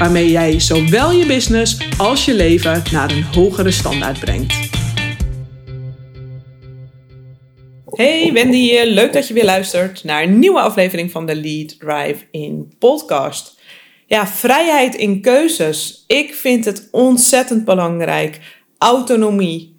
waarmee 0.00 0.30
jij 0.30 0.60
zowel 0.60 1.12
je 1.12 1.26
business 1.26 1.78
als 1.98 2.24
je 2.24 2.34
leven 2.34 2.82
naar 2.92 3.10
een 3.10 3.22
hogere 3.22 3.70
standaard 3.70 4.20
brengt. 4.20 4.54
Hey 7.90 8.32
Wendy 8.32 8.80
leuk 8.84 9.12
dat 9.12 9.28
je 9.28 9.34
weer 9.34 9.44
luistert 9.44 10.04
naar 10.04 10.22
een 10.22 10.38
nieuwe 10.38 10.60
aflevering 10.60 11.10
van 11.10 11.26
de 11.26 11.34
Lead 11.34 11.78
Drive 11.78 12.24
in 12.30 12.72
podcast. 12.78 13.60
Ja, 14.06 14.26
vrijheid 14.26 14.94
in 14.94 15.20
keuzes. 15.20 16.04
Ik 16.06 16.34
vind 16.34 16.64
het 16.64 16.88
ontzettend 16.90 17.64
belangrijk. 17.64 18.40
Autonomie. 18.78 19.76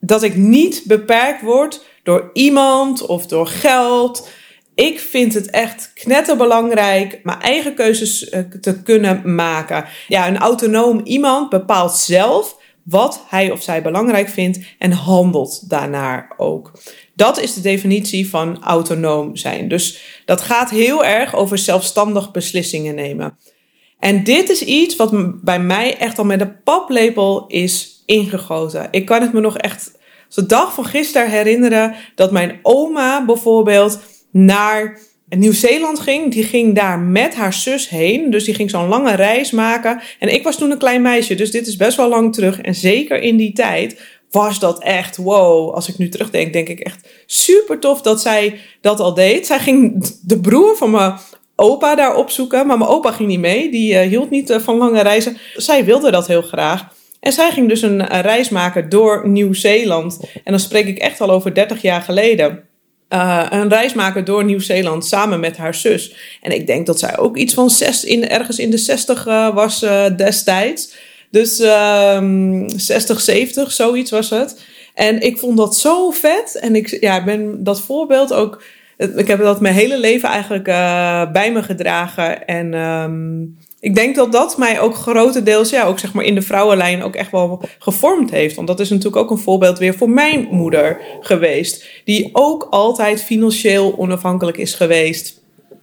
Dat 0.00 0.22
ik 0.22 0.36
niet 0.36 0.82
beperkt 0.86 1.42
word 1.42 1.84
door 2.02 2.30
iemand 2.32 3.06
of 3.06 3.26
door 3.26 3.46
geld 3.46 4.28
ik 4.80 5.00
vind 5.00 5.34
het 5.34 5.50
echt 5.50 5.90
knetterbelangrijk 5.94 7.20
mijn 7.22 7.40
eigen 7.40 7.74
keuzes 7.74 8.28
eh, 8.28 8.40
te 8.60 8.82
kunnen 8.82 9.34
maken. 9.34 9.84
Ja, 10.08 10.28
een 10.28 10.38
autonoom 10.38 11.00
iemand 11.04 11.48
bepaalt 11.48 11.94
zelf 11.96 12.58
wat 12.82 13.24
hij 13.28 13.50
of 13.50 13.62
zij 13.62 13.82
belangrijk 13.82 14.28
vindt 14.28 14.58
en 14.78 14.92
handelt 14.92 15.68
daarnaar 15.68 16.34
ook. 16.36 16.72
Dat 17.14 17.40
is 17.40 17.54
de 17.54 17.60
definitie 17.60 18.28
van 18.28 18.62
autonoom 18.62 19.36
zijn. 19.36 19.68
Dus 19.68 20.00
dat 20.24 20.40
gaat 20.40 20.70
heel 20.70 21.04
erg 21.04 21.34
over 21.34 21.58
zelfstandig 21.58 22.30
beslissingen 22.30 22.94
nemen. 22.94 23.38
En 23.98 24.24
dit 24.24 24.50
is 24.50 24.62
iets 24.62 24.96
wat 24.96 25.42
bij 25.44 25.60
mij 25.60 25.96
echt 25.96 26.18
al 26.18 26.24
met 26.24 26.40
een 26.40 26.62
paplepel 26.62 27.46
is 27.46 28.02
ingegoten. 28.06 28.88
Ik 28.90 29.06
kan 29.06 29.20
het 29.20 29.32
me 29.32 29.40
nog 29.40 29.56
echt 29.56 29.98
de 30.34 30.46
dag 30.46 30.74
van 30.74 30.84
gisteren 30.84 31.30
herinneren 31.30 31.94
dat 32.14 32.32
mijn 32.32 32.58
oma 32.62 33.24
bijvoorbeeld 33.24 33.98
naar 34.30 34.98
Nieuw-Zeeland 35.36 36.00
ging. 36.00 36.32
Die 36.32 36.44
ging 36.44 36.74
daar 36.74 36.98
met 36.98 37.34
haar 37.34 37.52
zus 37.52 37.88
heen. 37.88 38.30
Dus 38.30 38.44
die 38.44 38.54
ging 38.54 38.70
zo'n 38.70 38.88
lange 38.88 39.14
reis 39.14 39.50
maken. 39.50 40.00
En 40.18 40.34
ik 40.34 40.42
was 40.42 40.56
toen 40.56 40.70
een 40.70 40.78
klein 40.78 41.02
meisje, 41.02 41.34
dus 41.34 41.50
dit 41.50 41.66
is 41.66 41.76
best 41.76 41.96
wel 41.96 42.08
lang 42.08 42.34
terug. 42.34 42.60
En 42.60 42.74
zeker 42.74 43.22
in 43.22 43.36
die 43.36 43.52
tijd 43.52 44.00
was 44.30 44.58
dat 44.58 44.82
echt 44.82 45.16
wow. 45.16 45.74
Als 45.74 45.88
ik 45.88 45.98
nu 45.98 46.08
terugdenk, 46.08 46.52
denk 46.52 46.68
ik 46.68 46.80
echt 46.80 47.08
super 47.26 47.78
tof 47.78 48.02
dat 48.02 48.20
zij 48.20 48.58
dat 48.80 49.00
al 49.00 49.14
deed. 49.14 49.46
Zij 49.46 49.58
ging 49.58 50.06
de 50.22 50.40
broer 50.40 50.76
van 50.76 50.90
mijn 50.90 51.14
opa 51.56 51.94
daar 51.94 52.16
opzoeken. 52.16 52.66
Maar 52.66 52.78
mijn 52.78 52.90
opa 52.90 53.12
ging 53.12 53.28
niet 53.28 53.40
mee. 53.40 53.70
Die 53.70 53.92
uh, 53.92 54.00
hield 54.00 54.30
niet 54.30 54.50
uh, 54.50 54.58
van 54.58 54.76
lange 54.76 55.02
reizen. 55.02 55.36
Zij 55.54 55.84
wilde 55.84 56.10
dat 56.10 56.26
heel 56.26 56.42
graag. 56.42 56.98
En 57.20 57.32
zij 57.32 57.50
ging 57.50 57.68
dus 57.68 57.82
een 57.82 58.06
reis 58.06 58.48
maken 58.48 58.88
door 58.88 59.28
Nieuw-Zeeland. 59.28 60.20
En 60.44 60.52
dan 60.52 60.60
spreek 60.60 60.86
ik 60.86 60.98
echt 60.98 61.20
al 61.20 61.30
over 61.30 61.54
30 61.54 61.82
jaar 61.82 62.02
geleden 62.02 62.68
uh, 63.10 63.46
een 63.50 63.68
reis 63.68 63.94
maken 63.94 64.24
door 64.24 64.44
Nieuw-Zeeland 64.44 65.06
samen 65.06 65.40
met 65.40 65.56
haar 65.56 65.74
zus. 65.74 66.14
En 66.40 66.52
ik 66.52 66.66
denk 66.66 66.86
dat 66.86 66.98
zij 66.98 67.18
ook 67.18 67.36
iets 67.36 67.54
van 67.54 67.70
zes, 67.70 68.04
in, 68.04 68.28
ergens 68.28 68.58
in 68.58 68.70
de 68.70 68.76
60 68.76 69.26
uh, 69.26 69.54
was 69.54 69.82
uh, 69.82 70.04
destijds. 70.16 70.94
Dus 71.30 71.56
60, 71.56 71.68
ehm, 72.86 73.18
70, 73.18 73.72
zoiets 73.72 74.10
was 74.10 74.30
het. 74.30 74.60
En 74.94 75.20
ik 75.20 75.38
vond 75.38 75.56
dat 75.56 75.76
zo 75.76 76.10
vet. 76.10 76.58
En 76.60 76.76
ik 76.76 77.00
ja, 77.00 77.24
ben 77.24 77.64
dat 77.64 77.80
voorbeeld 77.80 78.32
ook. 78.32 78.62
Ik 78.96 79.26
heb 79.26 79.38
dat 79.38 79.60
mijn 79.60 79.74
hele 79.74 79.98
leven 79.98 80.28
eigenlijk 80.28 80.64
bij 81.32 81.52
me 81.52 81.62
gedragen. 81.62 82.46
En 82.46 82.74
um, 82.74 83.56
ik 83.80 83.94
denk 83.94 84.16
dat 84.16 84.32
dat 84.32 84.58
mij 84.58 84.80
ook 84.80 84.94
grotendeels, 84.94 85.70
ja, 85.70 85.84
ook 85.84 85.98
zeg 85.98 86.12
maar 86.12 86.24
in 86.24 86.34
de 86.34 86.42
vrouwenlijn 86.42 87.02
ook 87.02 87.14
echt 87.14 87.30
wel 87.30 87.62
gevormd 87.78 88.30
heeft. 88.30 88.56
Want 88.56 88.68
dat 88.68 88.80
is 88.80 88.88
natuurlijk 88.88 89.16
ook 89.16 89.30
een 89.30 89.38
voorbeeld 89.38 89.78
weer 89.78 89.94
voor 89.94 90.10
mijn 90.10 90.48
moeder 90.50 91.00
geweest. 91.20 91.84
Die 92.04 92.30
ook 92.32 92.66
altijd 92.70 93.22
financieel 93.22 93.94
onafhankelijk 93.98 94.56
is 94.56 94.74
geweest. 94.74 95.40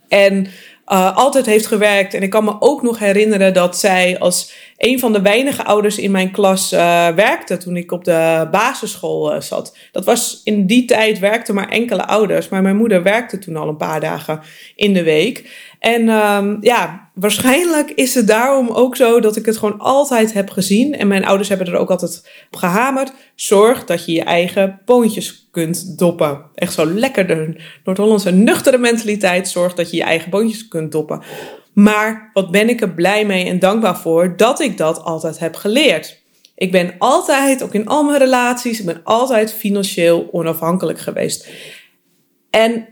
En 0.08 0.48
uh, 0.88 1.18
altijd 1.18 1.46
heeft 1.46 1.66
gewerkt. 1.66 2.14
En 2.14 2.24
ik 2.24 2.30
kan 2.30 2.44
me 2.44 2.56
ook 2.60 2.82
nog 2.82 3.00
herinneren 3.00 3.54
dat 3.54 3.78
zij 3.78 4.20
als 4.20 4.52
een 4.78 5.00
van 5.00 5.14
de 5.14 5.22
weinige 5.22 5.64
ouders 5.64 5.98
in 5.98 6.12
mijn 6.12 6.32
klas 6.32 6.74
uh, 6.74 7.08
werkte 7.08 7.58
toen 7.58 7.78
ik 7.78 7.92
op 7.92 8.04
de 8.04 8.48
basisschool 8.52 9.34
uh, 9.34 9.42
zat. 9.42 9.78
Dat 9.92 10.06
was 10.06 10.42
in 10.44 10.66
die 10.66 10.86
tijd 10.86 11.20
werkten 11.20 11.56
maar 11.56 11.70
enkele 11.70 12.08
ouders, 12.08 12.50
maar 12.50 12.62
mijn 12.62 12.76
moeder 12.76 13.04
werkte 13.04 13.40
toen 13.40 13.56
al 13.56 13.68
een 13.68 13.78
paar 13.78 14.00
dagen 14.00 14.42
in 14.76 14.94
de 14.94 15.04
week. 15.04 15.66
En 15.80 16.10
um, 16.10 16.58
ja, 16.62 17.10
waarschijnlijk 17.14 17.92
is 17.92 18.16
het 18.16 18.28
daarom 18.28 18.70
ook 18.70 18.96
zo 18.96 19.20
dat 19.20 19.36
ik 19.36 19.46
het 19.46 19.58
gewoon 19.58 19.80
altijd 19.80 20.34
heb 20.34 20.50
gezien. 20.50 20.98
En 20.98 21.08
mijn 21.08 21.26
ouders 21.26 21.50
hebben 21.50 21.68
er 21.68 21.76
ook 21.76 21.90
altijd 21.90 22.30
op 22.52 22.56
gehamerd. 22.56 23.14
Zorg 23.36 23.86
dat 23.86 24.06
je 24.06 24.12
je 24.12 24.24
eigen 24.24 24.82
boontjes 24.86 25.48
kunt 25.52 25.98
doppen. 25.98 26.42
Echt 26.56 26.74
zo 26.74 26.86
lekker 26.86 27.28
de 27.28 27.56
Noord-Hollandse 27.84 28.32
nuchtere 28.32 28.78
mentaliteit. 28.78 29.48
Zorg 29.48 29.74
dat 29.74 29.90
je 29.90 29.98
je 29.98 30.04
eigen 30.04 30.30
boontjes 30.30 30.68
kunt 30.68 30.92
doppen. 30.92 31.22
Maar 31.80 32.30
wat 32.34 32.52
ben 32.52 32.70
ik 32.70 32.82
er 32.82 32.94
blij 32.94 33.26
mee 33.26 33.46
en 33.46 33.60
dankbaar 33.60 33.98
voor 33.98 34.38
dat 34.38 34.60
ik 34.60 34.78
dat 34.78 35.04
altijd 35.04 35.40
heb 35.40 35.56
geleerd. 35.56 36.22
Ik 36.56 36.72
ben 36.72 36.96
altijd, 36.98 37.64
ook 37.64 37.74
in 37.74 37.88
al 37.88 38.04
mijn 38.04 38.18
relaties, 38.18 38.80
ik 38.80 38.86
ben 38.86 39.02
altijd 39.04 39.54
financieel 39.54 40.30
onafhankelijk 40.32 41.00
geweest. 41.00 41.48
En 42.50 42.88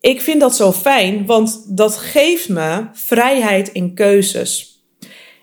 ik 0.00 0.20
vind 0.20 0.40
dat 0.40 0.56
zo 0.56 0.72
fijn, 0.72 1.26
want 1.26 1.76
dat 1.76 1.96
geeft 1.96 2.48
me 2.48 2.86
vrijheid 2.92 3.68
in 3.68 3.94
keuzes. 3.94 4.80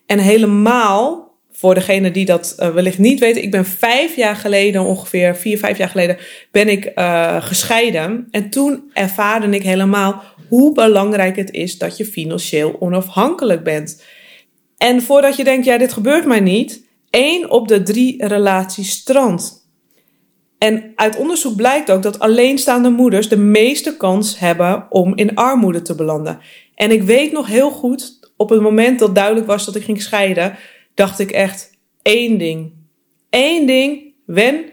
En 0.05 0.19
helemaal 0.19 1.22
voor 1.63 1.74
degene 1.74 2.12
die 2.12 2.25
dat 2.25 2.56
uh, 2.59 2.69
wellicht 2.69 2.97
niet 2.97 3.19
weten, 3.19 3.44
ik 3.44 3.51
ben 3.51 3.66
vijf 3.66 4.16
jaar 4.16 4.35
geleden, 4.35 4.81
ongeveer 4.81 5.35
vier, 5.35 5.57
vijf 5.57 5.78
jaar 5.78 5.90
geleden, 5.90 6.18
ben 6.51 6.68
ik 6.68 6.91
uh, 6.96 7.44
gescheiden. 7.46 8.28
En 8.31 8.50
toen 8.50 8.90
ervaarde 8.94 9.50
ik 9.50 9.63
helemaal 9.63 10.23
hoe 10.50 10.73
belangrijk 10.73 11.35
het 11.35 11.52
is 11.52 11.78
dat 11.78 11.97
je 11.97 12.06
financieel 12.06 12.75
onafhankelijk 12.79 13.63
bent. 13.63 14.03
En 14.78 15.02
voordat 15.02 15.35
je 15.35 15.44
denkt, 15.44 15.66
ja, 15.66 15.78
dit 15.78 15.94
gebeurt 15.94 16.25
mij 16.25 16.40
niet, 16.40 16.85
één 17.09 17.50
op 17.50 17.68
de 17.68 17.84
drie 17.84 18.28
relaties 18.28 18.91
strandt. 18.91 19.68
En 20.57 20.91
uit 20.96 21.18
onderzoek 21.18 21.56
blijkt 21.56 21.91
ook 21.91 22.03
dat 22.03 22.19
alleenstaande 22.19 22.90
moeders 22.90 23.29
de 23.29 23.38
meeste 23.38 23.97
kans 23.97 24.40
hebben 24.40 24.85
om 24.90 25.16
in 25.16 25.35
armoede 25.35 25.81
te 25.81 25.96
belanden. 25.96 26.40
En 26.75 26.91
ik 26.91 27.03
weet 27.03 27.31
nog 27.31 27.47
heel 27.47 27.72
goed, 27.72 28.31
op 28.38 28.50
het 28.50 28.62
moment 28.62 29.00
dat 29.00 29.16
duidelijk 29.16 29.47
was 29.47 29.66
dat 29.66 29.75
ik 29.75 29.84
ging 29.84 30.02
scheiden, 30.02 30.57
dacht 30.93 31.19
ik 31.19 31.31
echt 31.31 31.71
één 32.01 32.37
ding. 32.37 32.73
Eén 33.29 33.65
ding, 33.65 34.13
Wen, 34.25 34.65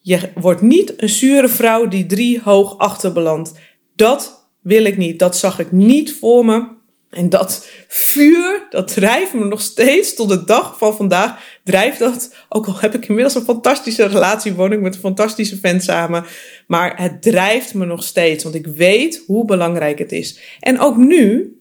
je 0.00 0.30
wordt 0.34 0.60
niet 0.60 1.02
een 1.02 1.08
zure 1.08 1.48
vrouw 1.48 1.88
die 1.88 2.06
drie 2.06 2.40
hoog 2.42 2.78
achterbelandt. 2.78 3.52
Dat 3.94 4.48
wil 4.60 4.84
ik 4.84 4.96
niet. 4.96 5.18
Dat 5.18 5.36
zag 5.36 5.58
ik 5.58 5.72
niet 5.72 6.14
voor 6.14 6.44
me. 6.44 6.74
En 7.10 7.28
dat 7.28 7.68
vuur, 7.88 8.66
dat 8.70 8.94
drijft 8.94 9.34
me 9.34 9.44
nog 9.44 9.60
steeds 9.60 10.14
tot 10.14 10.28
de 10.28 10.44
dag 10.44 10.78
van 10.78 10.96
vandaag. 10.96 11.58
Drijft 11.64 11.98
dat, 11.98 12.34
ook 12.48 12.66
al 12.66 12.78
heb 12.78 12.94
ik 12.94 13.08
inmiddels 13.08 13.34
een 13.34 13.42
fantastische 13.42 14.06
relatie, 14.06 14.54
woon 14.54 14.72
ik 14.72 14.80
met 14.80 14.94
een 14.94 15.00
fantastische 15.00 15.58
vent 15.58 15.82
samen. 15.82 16.24
Maar 16.66 17.02
het 17.02 17.22
drijft 17.22 17.74
me 17.74 17.84
nog 17.84 18.02
steeds, 18.02 18.42
want 18.44 18.54
ik 18.54 18.66
weet 18.66 19.22
hoe 19.26 19.44
belangrijk 19.44 19.98
het 19.98 20.12
is. 20.12 20.38
En 20.60 20.80
ook 20.80 20.96
nu 20.96 21.52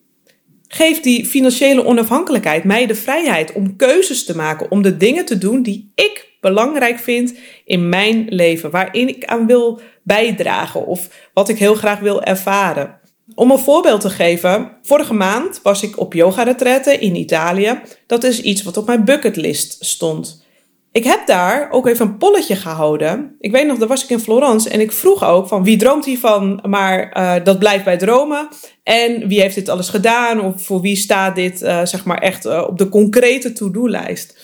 geeft 0.76 1.04
die 1.04 1.26
financiële 1.26 1.86
onafhankelijkheid 1.86 2.64
mij 2.64 2.86
de 2.86 2.96
vrijheid 2.96 3.52
om 3.52 3.76
keuzes 3.76 4.26
te 4.26 4.36
maken, 4.36 4.72
om 4.72 4.82
de 4.82 4.98
dingen 4.98 5.26
te 5.26 5.38
doen 5.38 5.62
die 5.62 5.92
ik 5.96 6.28
belangrijk 6.42 7.00
vind 7.00 7.34
in 7.66 7.90
mijn 7.90 8.26
leven, 8.30 8.72
waarin 8.72 9.08
ik 9.08 9.26
aan 9.26 9.46
wil 9.46 9.82
bijdragen 10.04 10.86
of 10.86 11.30
wat 11.34 11.50
ik 11.50 11.58
heel 11.58 11.76
graag 11.76 12.00
wil 12.00 12.24
ervaren. 12.24 13.00
Om 13.36 13.52
een 13.52 13.60
voorbeeld 13.60 14.02
te 14.02 14.10
geven, 14.10 14.72
vorige 14.82 15.14
maand 15.14 15.60
was 15.64 15.84
ik 15.84 16.00
op 16.00 16.14
yoga 16.14 16.58
in 17.00 17.16
Italië. 17.16 17.82
Dat 18.08 18.24
is 18.24 18.42
iets 18.42 18.64
wat 18.64 18.78
op 18.78 18.86
mijn 18.86 19.06
bucketlist 19.06 19.86
stond. 19.86 20.45
Ik 20.96 21.04
heb 21.04 21.28
daar 21.28 21.72
ook 21.72 21.88
even 21.88 22.06
een 22.06 22.18
polletje 22.18 22.56
gehouden. 22.56 23.36
Ik 23.40 23.52
weet 23.52 23.68
nog, 23.68 23.78
daar 23.78 23.88
was 23.88 24.04
ik 24.04 24.10
in 24.10 24.20
Florence 24.20 24.70
en 24.70 24.80
ik 24.80 24.92
vroeg 24.92 25.24
ook 25.24 25.48
van 25.48 25.64
wie 25.64 25.78
droomt 25.78 26.06
hiervan, 26.06 26.60
maar 26.68 27.18
uh, 27.18 27.44
dat 27.44 27.60
blijft 27.60 27.84
bij 27.84 27.98
dromen. 27.98 28.48
En 28.84 29.28
wie 29.28 29.42
heeft 29.42 29.56
dit 29.56 29.70
alles 29.70 29.90
gedaan 29.90 30.42
of 30.42 30.62
voor 30.62 30.82
wie 30.82 30.96
staat 30.96 31.36
dit 31.36 31.62
uh, 31.62 31.86
zeg 31.86 32.06
maar 32.06 32.18
echt 32.18 32.46
uh, 32.46 32.64
op 32.68 32.78
de 32.78 32.90
concrete 32.90 33.54
to-do-lijst. 33.54 34.38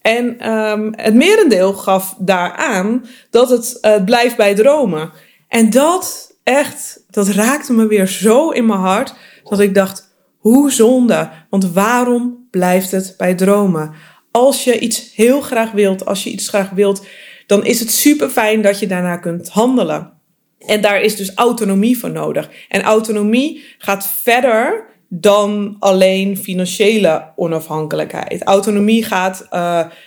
En 0.00 0.50
um, 0.50 0.92
het 0.96 1.14
merendeel 1.14 1.72
gaf 1.72 2.14
daaraan 2.18 3.06
dat 3.30 3.50
het 3.50 3.80
blijft 4.04 4.36
bij 4.36 4.54
dromen. 4.54 5.10
En 5.48 5.70
dat 5.70 6.34
echt, 6.42 7.04
dat 7.10 7.28
raakte 7.28 7.72
me 7.72 7.86
weer 7.86 8.06
zo 8.06 8.50
in 8.50 8.66
mijn 8.66 8.80
hart. 8.80 9.14
Dat 9.44 9.60
ik 9.60 9.74
dacht, 9.74 10.14
hoe 10.38 10.72
zonde. 10.72 11.30
Want 11.50 11.72
waarom 11.72 12.46
blijft 12.50 12.90
het 12.90 13.14
bij 13.16 13.34
dromen? 13.34 13.94
Als 14.36 14.64
je 14.64 14.78
iets 14.78 15.10
heel 15.14 15.40
graag 15.40 15.70
wilt, 15.70 16.06
als 16.06 16.24
je 16.24 16.30
iets 16.30 16.48
graag 16.48 16.70
wilt, 16.70 17.06
dan 17.46 17.64
is 17.64 17.80
het 17.80 17.90
super 17.90 18.28
fijn 18.28 18.62
dat 18.62 18.78
je 18.78 18.86
daarna 18.86 19.16
kunt 19.16 19.48
handelen. 19.48 20.12
En 20.58 20.80
daar 20.80 21.00
is 21.00 21.16
dus 21.16 21.34
autonomie 21.34 21.98
voor 21.98 22.10
nodig. 22.10 22.50
En 22.68 22.82
autonomie 22.82 23.64
gaat 23.78 24.06
verder 24.22 24.86
dan 25.08 25.76
alleen 25.78 26.36
financiële 26.36 27.32
onafhankelijkheid. 27.36 28.42
Autonomie 28.42 29.04
gaat 29.04 29.42
uh, 29.42 29.50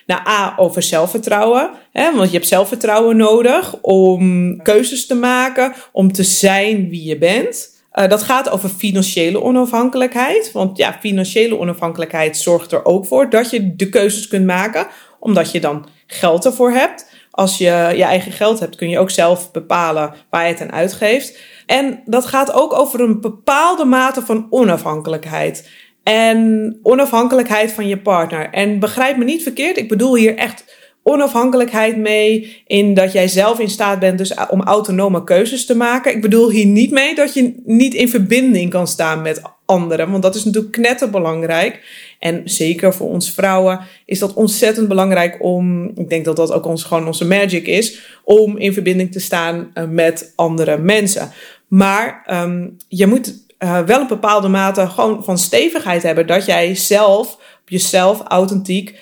naar 0.05 0.27
A 0.27 0.53
over 0.57 0.81
zelfvertrouwen. 0.83 1.71
Hè, 1.91 2.15
want 2.15 2.29
je 2.29 2.35
hebt 2.35 2.47
zelfvertrouwen 2.47 3.17
nodig 3.17 3.81
om 3.81 4.61
keuzes 4.61 5.05
te 5.05 5.15
maken, 5.15 5.73
om 5.91 6.11
te 6.11 6.23
zijn 6.23 6.89
wie 6.89 7.03
je 7.03 7.17
bent. 7.17 7.76
Uh, 7.97 8.07
dat 8.07 8.23
gaat 8.23 8.49
over 8.49 8.69
financiële 8.69 9.41
onafhankelijkheid. 9.41 10.51
Want 10.51 10.77
ja, 10.77 10.97
financiële 10.99 11.57
onafhankelijkheid 11.57 12.37
zorgt 12.37 12.71
er 12.71 12.85
ook 12.85 13.05
voor 13.05 13.29
dat 13.29 13.49
je 13.49 13.75
de 13.75 13.89
keuzes 13.89 14.27
kunt 14.27 14.45
maken, 14.45 14.87
omdat 15.19 15.51
je 15.51 15.59
dan 15.59 15.87
geld 16.07 16.45
ervoor 16.45 16.71
hebt. 16.71 17.09
Als 17.31 17.57
je 17.57 17.93
je 17.95 18.03
eigen 18.03 18.31
geld 18.31 18.59
hebt, 18.59 18.75
kun 18.75 18.89
je 18.89 18.99
ook 18.99 19.09
zelf 19.09 19.51
bepalen 19.51 20.13
waar 20.29 20.43
je 20.43 20.51
het 20.51 20.61
aan 20.61 20.71
uitgeeft. 20.71 21.39
En 21.65 22.01
dat 22.05 22.25
gaat 22.25 22.53
ook 22.53 22.73
over 22.73 22.99
een 22.99 23.21
bepaalde 23.21 23.85
mate 23.85 24.21
van 24.21 24.47
onafhankelijkheid. 24.49 25.69
En 26.03 26.79
onafhankelijkheid 26.83 27.71
van 27.71 27.87
je 27.87 27.97
partner. 27.97 28.49
En 28.49 28.79
begrijp 28.79 29.17
me 29.17 29.23
niet 29.23 29.43
verkeerd, 29.43 29.77
ik 29.77 29.87
bedoel 29.89 30.15
hier 30.15 30.35
echt 30.35 30.86
onafhankelijkheid 31.09 31.97
mee 31.97 32.55
in 32.67 32.93
dat 32.93 33.11
jij 33.11 33.27
zelf 33.27 33.59
in 33.59 33.69
staat 33.69 33.99
bent 33.99 34.17
dus 34.17 34.33
om 34.49 34.61
autonome 34.61 35.23
keuzes 35.23 35.65
te 35.65 35.75
maken. 35.75 36.15
Ik 36.15 36.21
bedoel 36.21 36.49
hier 36.49 36.65
niet 36.65 36.91
mee 36.91 37.15
dat 37.15 37.33
je 37.33 37.61
niet 37.65 37.93
in 37.93 38.09
verbinding 38.09 38.69
kan 38.69 38.87
staan 38.87 39.21
met 39.21 39.41
anderen, 39.65 40.11
want 40.11 40.23
dat 40.23 40.35
is 40.35 40.45
natuurlijk 40.45 40.73
knetterbelangrijk. 40.73 41.85
En 42.19 42.41
zeker 42.45 42.93
voor 42.93 43.09
ons 43.09 43.31
vrouwen 43.31 43.79
is 44.05 44.19
dat 44.19 44.33
ontzettend 44.33 44.87
belangrijk 44.87 45.37
om, 45.39 45.91
ik 45.95 46.09
denk 46.09 46.25
dat 46.25 46.35
dat 46.35 46.51
ook 46.51 46.65
ons, 46.65 46.83
gewoon 46.83 47.07
onze 47.07 47.25
magic 47.25 47.67
is, 47.67 47.99
om 48.23 48.57
in 48.57 48.73
verbinding 48.73 49.11
te 49.11 49.19
staan 49.19 49.71
eh, 49.73 49.83
met 49.89 50.33
andere 50.35 50.77
mensen. 50.77 51.31
Maar 51.67 52.25
um, 52.31 52.77
je 52.87 53.07
moet 53.07 53.33
uh, 53.59 53.79
wel 53.79 54.01
een 54.01 54.07
bepaalde 54.07 54.47
mate 54.47 54.87
gewoon 54.87 55.23
van 55.23 55.37
stevigheid 55.37 56.03
hebben. 56.03 56.27
Dat 56.27 56.45
jij 56.45 56.75
zelf, 56.75 57.33
op 57.61 57.69
jezelf 57.69 58.21
authentiek 58.27 58.95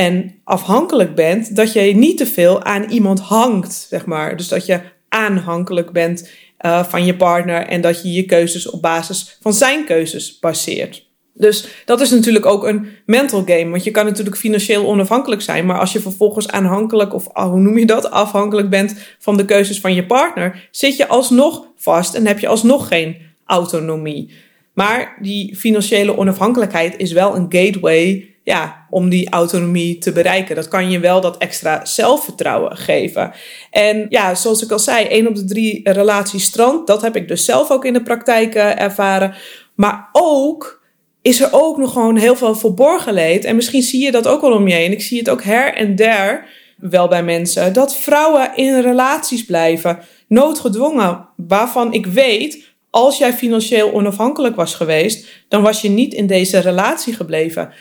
en 0.00 0.34
afhankelijk 0.44 1.14
bent. 1.14 1.56
Dat 1.56 1.72
je 1.72 1.80
niet 1.80 2.16
te 2.16 2.26
veel 2.26 2.62
aan 2.62 2.84
iemand 2.90 3.20
hangt, 3.20 3.86
zeg 3.88 4.06
maar. 4.06 4.36
Dus 4.36 4.48
dat 4.48 4.66
je 4.66 4.80
aanhankelijk 5.08 5.92
bent 5.92 6.30
uh, 6.60 6.84
van 6.84 7.04
je 7.04 7.16
partner 7.16 7.66
en 7.66 7.80
dat 7.80 8.02
je 8.02 8.12
je 8.12 8.24
keuzes 8.24 8.70
op 8.70 8.82
basis 8.82 9.38
van 9.40 9.54
zijn 9.54 9.84
keuzes 9.84 10.38
baseert. 10.38 11.08
Dus 11.34 11.68
dat 11.84 12.00
is 12.00 12.10
natuurlijk 12.10 12.46
ook 12.46 12.64
een 12.64 12.86
mental 13.06 13.42
game. 13.46 13.70
Want 13.70 13.84
je 13.84 13.90
kan 13.90 14.04
natuurlijk 14.04 14.36
financieel 14.36 14.86
onafhankelijk 14.86 15.42
zijn. 15.42 15.66
Maar 15.66 15.78
als 15.78 15.92
je 15.92 16.00
vervolgens 16.00 16.48
aanhankelijk, 16.48 17.14
of 17.14 17.28
ah, 17.28 17.50
hoe 17.50 17.60
noem 17.60 17.78
je 17.78 17.86
dat, 17.86 18.10
afhankelijk 18.10 18.70
bent 18.70 18.94
van 19.18 19.36
de 19.36 19.44
keuzes 19.44 19.80
van 19.80 19.94
je 19.94 20.06
partner, 20.06 20.68
zit 20.70 20.96
je 20.96 21.08
alsnog 21.08 21.66
vast 21.76 22.14
en 22.14 22.26
heb 22.26 22.38
je 22.38 22.48
alsnog 22.48 22.88
geen 22.88 23.16
autonomie. 23.44 24.30
Maar 24.72 25.18
die 25.20 25.56
financiële 25.56 26.16
onafhankelijkheid 26.16 26.94
is 26.96 27.12
wel 27.12 27.36
een 27.36 27.46
gateway 27.48 28.29
ja, 28.42 28.86
om 28.90 29.08
die 29.08 29.30
autonomie 29.30 29.98
te 29.98 30.12
bereiken. 30.12 30.56
Dat 30.56 30.68
kan 30.68 30.90
je 30.90 30.98
wel 30.98 31.20
dat 31.20 31.38
extra 31.38 31.84
zelfvertrouwen 31.84 32.76
geven. 32.76 33.32
En 33.70 34.06
ja, 34.08 34.34
zoals 34.34 34.62
ik 34.62 34.70
al 34.70 34.78
zei, 34.78 35.06
één 35.06 35.26
op 35.26 35.34
de 35.34 35.44
drie 35.44 35.80
relaties 35.92 36.44
strand. 36.44 36.86
Dat 36.86 37.02
heb 37.02 37.16
ik 37.16 37.28
dus 37.28 37.44
zelf 37.44 37.70
ook 37.70 37.84
in 37.84 37.92
de 37.92 38.02
praktijk 38.02 38.54
uh, 38.54 38.80
ervaren. 38.80 39.34
Maar 39.74 40.08
ook 40.12 40.82
is 41.22 41.40
er 41.40 41.48
ook 41.50 41.76
nog 41.76 41.92
gewoon 41.92 42.16
heel 42.16 42.36
veel 42.36 42.54
verborgen 42.54 43.12
leed. 43.12 43.44
En 43.44 43.56
misschien 43.56 43.82
zie 43.82 44.04
je 44.04 44.10
dat 44.10 44.26
ook 44.26 44.40
wel 44.40 44.52
om 44.52 44.68
je 44.68 44.74
heen. 44.74 44.92
Ik 44.92 45.02
zie 45.02 45.18
het 45.18 45.28
ook 45.28 45.42
her 45.42 45.74
en 45.74 45.96
der 45.96 46.46
wel 46.76 47.08
bij 47.08 47.22
mensen. 47.22 47.72
Dat 47.72 47.96
vrouwen 47.96 48.56
in 48.56 48.80
relaties 48.80 49.44
blijven, 49.44 49.98
noodgedwongen. 50.28 51.28
Waarvan 51.36 51.92
ik 51.92 52.06
weet, 52.06 52.64
als 52.90 53.18
jij 53.18 53.32
financieel 53.32 53.92
onafhankelijk 53.92 54.56
was 54.56 54.74
geweest, 54.74 55.44
dan 55.48 55.62
was 55.62 55.80
je 55.80 55.88
niet 55.88 56.14
in 56.14 56.26
deze 56.26 56.58
relatie 56.58 57.14
gebleven. 57.14 57.72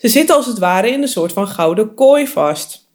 Ze 0.00 0.08
zitten 0.08 0.36
als 0.36 0.46
het 0.46 0.58
ware 0.58 0.90
in 0.90 1.02
een 1.02 1.08
soort 1.08 1.32
van 1.32 1.48
gouden 1.48 1.94
kooi 1.94 2.26
vast. 2.26 2.88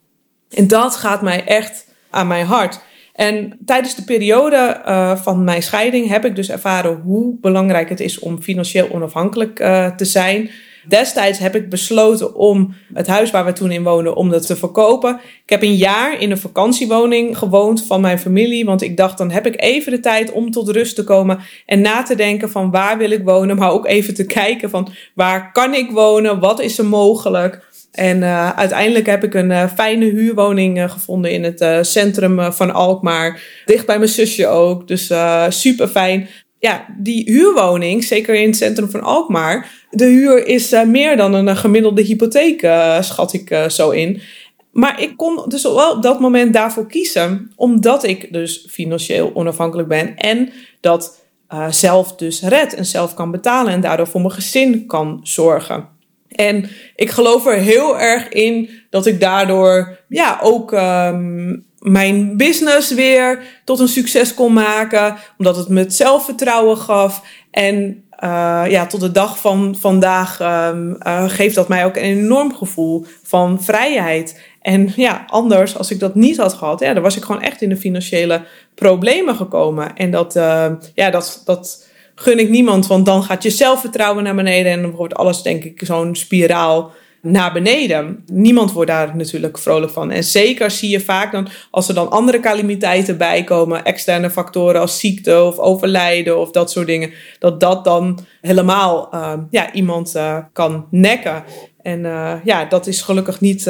En 0.50 0.68
dat 0.68 0.96
gaat 0.96 1.22
mij 1.22 1.46
echt 1.46 1.88
aan 2.10 2.28
mijn 2.28 2.46
hart. 2.46 2.80
En 3.14 3.60
tijdens 3.66 3.96
de 3.96 4.04
periode 4.04 4.82
uh, 4.88 5.16
van 5.16 5.44
mijn 5.44 5.64
scheiding 5.64 6.08
heb 6.08 6.26
ik 6.26 6.36
dus 6.36 6.50
ervaren 6.50 7.02
hoe 7.04 7.38
belangrijk 7.42 7.90
het 7.90 8.00
is 8.00 8.20
om 8.20 8.42
financieel 8.42 8.92
onafhankelijk 8.92 9.60
uh, 9.60 9.96
te 9.96 10.06
zijn. 10.06 10.50
Destijds 10.88 11.40
heb 11.40 11.56
ik 11.56 11.70
besloten 11.70 12.36
om 12.36 12.74
het 12.94 13.08
huis 13.08 13.32
waar 13.32 13.46
we 13.46 13.54
toen 13.54 13.72
in 13.72 13.84
woonden, 13.84 14.16
om 14.16 14.30
dat 14.30 14.46
te 14.46 14.56
verkopen. 14.56 15.20
Ik 15.44 15.50
heb 15.50 15.62
een 15.62 15.76
jaar 15.76 16.22
in 16.22 16.32
een 16.32 16.38
vakantiewoning 16.38 17.38
gewoond 17.38 17.86
van 17.86 18.02
mijn 18.02 18.20
familie. 18.20 18.66
Want 18.66 18.82
ik 18.82 18.98
dacht, 18.98 19.18
dan 19.18 19.32
heb 19.32 19.46
ik 19.46 19.62
even 19.62 19.92
de 19.92 20.00
tijd 20.00 20.32
om 20.32 20.52
tot 20.52 20.70
rust 20.70 20.96
te 20.96 21.04
komen. 21.04 21.40
En 21.66 21.82
na 21.82 22.04
te 22.04 22.16
denken 22.16 22.50
van 22.50 22.72
waar 22.72 22.98
wil 22.98 23.12
ik 23.12 23.24
wonen. 23.24 23.58
Maar 23.58 23.72
ook 23.72 23.88
even 23.88 24.14
te 24.14 24.26
kijken 24.26 24.70
van 24.70 24.90
waar 25.16 25.52
kan 25.52 25.74
ik 25.74 25.92
wonen? 25.92 26.40
Wat 26.40 26.62
is 26.62 26.78
er 26.78 26.86
mogelijk? 26.86 27.74
En 27.92 28.18
uh, 28.18 28.50
uiteindelijk 28.50 29.06
heb 29.06 29.24
ik 29.24 29.34
een 29.34 29.50
uh, 29.50 29.70
fijne 29.76 30.06
huurwoning 30.06 30.78
uh, 30.78 30.90
gevonden 30.90 31.32
in 31.32 31.44
het 31.44 31.88
centrum 31.88 32.54
van 32.54 32.74
Alkmaar. 32.74 33.42
Dicht 33.66 33.86
bij 33.86 33.98
mijn 33.98 34.10
zusje 34.10 34.48
ook. 34.48 34.88
Dus 34.88 35.12
super 35.50 35.88
fijn. 35.88 36.28
Ja, 36.66 36.86
die 36.98 37.24
huurwoning, 37.32 38.04
zeker 38.04 38.36
in 38.36 38.48
het 38.48 38.56
centrum 38.56 38.90
van 38.90 39.02
Alkmaar. 39.02 39.86
De 39.90 40.06
huur 40.06 40.48
is 40.48 40.76
meer 40.86 41.18
dan 41.18 41.34
een 41.34 41.58
gemiddelde 41.58 42.02
hypotheek, 42.02 42.60
schat 43.00 43.34
ik 43.34 43.66
zo 43.68 43.90
in. 43.90 44.22
Maar 44.72 45.02
ik 45.02 45.18
kon 45.18 45.44
dus 45.48 45.64
wel 45.64 45.92
op 45.92 46.02
dat 46.02 46.20
moment 46.20 46.54
daarvoor 46.54 46.88
kiezen. 46.88 47.52
Omdat 47.56 48.04
ik 48.04 48.34
dus 48.34 48.66
financieel 48.70 49.32
onafhankelijk 49.34 49.88
ben. 49.88 50.16
En 50.16 50.50
dat 50.80 51.26
zelf 51.70 52.16
dus 52.16 52.42
red 52.42 52.74
en 52.74 52.86
zelf 52.86 53.14
kan 53.14 53.32
betalen. 53.32 53.74
En 53.74 53.82
daardoor 53.82 54.08
voor 54.08 54.22
mijn 54.22 54.34
gezin 54.34 54.86
kan 54.86 55.20
zorgen. 55.24 55.88
En 56.30 56.70
ik 56.96 57.10
geloof 57.10 57.46
er 57.46 57.58
heel 57.58 58.00
erg 58.00 58.30
in 58.30 58.70
dat 58.90 59.06
ik 59.06 59.20
daardoor 59.20 60.00
ja, 60.08 60.40
ook 60.42 60.72
um, 60.72 61.66
mijn 61.86 62.38
business 62.38 62.94
weer 62.94 63.44
tot 63.64 63.80
een 63.80 63.88
succes 63.88 64.34
kon 64.34 64.54
maken. 64.54 65.16
Omdat 65.38 65.56
het 65.56 65.70
me 65.70 65.80
het 65.80 65.96
zelfvertrouwen 65.96 66.78
gaf. 66.78 67.22
En 67.52 68.04
uh, 68.24 68.64
ja, 68.68 68.86
tot 68.86 69.00
de 69.00 69.12
dag 69.12 69.40
van 69.40 69.76
vandaag 69.80 70.40
um, 70.40 70.98
uh, 71.08 71.30
geeft 71.30 71.56
dat 71.56 71.68
mij 71.68 71.86
ook 71.86 71.96
een 71.96 72.04
enorm 72.04 72.56
gevoel 72.56 73.06
van 73.24 73.64
vrijheid. 73.64 74.42
En 74.62 74.94
ja, 74.96 75.24
anders, 75.28 75.78
als 75.78 75.92
ik 75.92 76.00
dat 76.00 76.16
niet 76.16 76.38
had 76.38 76.54
gehad, 76.54 76.80
ja, 76.80 76.94
dan 76.94 77.04
was 77.04 77.18
ik 77.18 77.24
gewoon 77.24 77.42
echt 77.42 77.62
in 77.62 77.70
de 77.70 77.78
financiële 77.78 78.42
problemen 78.76 79.36
gekomen. 79.36 79.96
En 79.96 80.12
dat, 80.12 80.36
uh, 80.36 80.72
ja, 80.94 81.10
dat, 81.10 81.42
dat 81.46 81.88
gun 82.16 82.40
ik 82.40 82.50
niemand, 82.50 82.88
want 82.88 83.06
dan 83.06 83.24
gaat 83.24 83.44
je 83.44 83.50
zelfvertrouwen 83.50 84.24
naar 84.24 84.36
beneden 84.36 84.72
en 84.72 84.82
dan 84.82 84.92
wordt 84.92 85.16
alles, 85.16 85.42
denk 85.42 85.64
ik, 85.64 85.82
zo'n 85.84 86.16
spiraal 86.16 86.92
naar 87.26 87.54
beneden. 87.54 88.24
Niemand 88.26 88.72
wordt 88.72 88.90
daar 88.90 89.16
natuurlijk 89.16 89.58
vrolijk 89.58 89.92
van. 89.92 90.12
En 90.12 90.24
zeker 90.24 90.72
zie 90.72 90.90
je 90.90 91.00
vaak 91.00 91.32
dan, 91.32 91.48
als 91.72 91.88
er 91.88 91.94
dan 91.94 92.10
andere 92.10 92.40
calamiteiten 92.40 93.18
bijkomen, 93.18 93.86
externe 93.86 94.30
factoren 94.30 94.82
als 94.82 95.00
ziekte 95.00 95.44
of 95.44 95.58
overlijden 95.58 96.40
of 96.40 96.52
dat 96.52 96.72
soort 96.72 96.88
dingen, 96.88 97.12
dat 97.40 97.60
dat 97.60 97.84
dan 97.84 98.20
helemaal 98.42 99.10
uh, 99.14 99.34
ja, 99.50 99.74
iemand 99.74 100.16
uh, 100.16 100.38
kan 100.54 100.88
nekken. 100.92 101.44
En 101.82 102.00
uh, 102.00 102.34
ja, 102.44 102.66
dat 102.66 102.88
is 102.88 103.02
gelukkig 103.02 103.42
niet 103.42 103.70